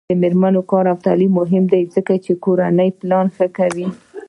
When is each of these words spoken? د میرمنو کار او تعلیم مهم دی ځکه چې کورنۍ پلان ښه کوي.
د 0.09 0.11
میرمنو 0.21 0.61
کار 0.71 0.85
او 0.91 0.97
تعلیم 1.05 1.31
مهم 1.39 1.63
دی 1.73 1.83
ځکه 1.95 2.13
چې 2.25 2.31
کورنۍ 2.43 2.89
پلان 2.99 3.25
ښه 3.35 3.47
کوي. 3.57 3.87